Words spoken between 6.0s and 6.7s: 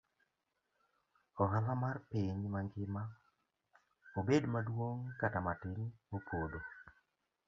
opodho.